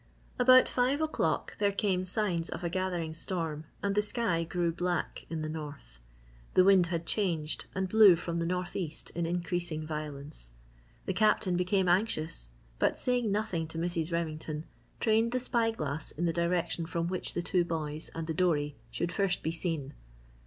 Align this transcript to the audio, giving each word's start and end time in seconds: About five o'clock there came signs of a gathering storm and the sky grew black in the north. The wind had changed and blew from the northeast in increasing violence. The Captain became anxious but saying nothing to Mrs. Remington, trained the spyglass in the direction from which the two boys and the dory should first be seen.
About 0.39 0.67
five 0.67 0.99
o'clock 0.99 1.55
there 1.59 1.71
came 1.71 2.05
signs 2.05 2.49
of 2.49 2.63
a 2.63 2.71
gathering 2.71 3.13
storm 3.13 3.65
and 3.83 3.93
the 3.93 4.01
sky 4.01 4.43
grew 4.43 4.71
black 4.71 5.27
in 5.29 5.43
the 5.43 5.47
north. 5.47 5.99
The 6.55 6.63
wind 6.63 6.87
had 6.87 7.05
changed 7.05 7.65
and 7.75 7.87
blew 7.87 8.15
from 8.15 8.39
the 8.39 8.47
northeast 8.47 9.11
in 9.11 9.27
increasing 9.27 9.85
violence. 9.85 10.53
The 11.05 11.13
Captain 11.13 11.55
became 11.55 11.87
anxious 11.87 12.49
but 12.79 12.97
saying 12.97 13.31
nothing 13.31 13.67
to 13.67 13.77
Mrs. 13.77 14.11
Remington, 14.11 14.65
trained 14.99 15.33
the 15.33 15.39
spyglass 15.39 16.09
in 16.09 16.25
the 16.25 16.33
direction 16.33 16.87
from 16.87 17.07
which 17.07 17.35
the 17.35 17.43
two 17.43 17.63
boys 17.63 18.09
and 18.15 18.25
the 18.25 18.33
dory 18.33 18.75
should 18.89 19.11
first 19.11 19.43
be 19.43 19.51
seen. 19.51 19.93